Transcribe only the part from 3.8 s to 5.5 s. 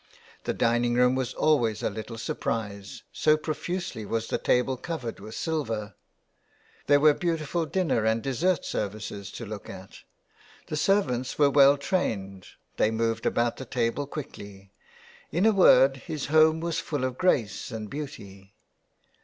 was the table covered with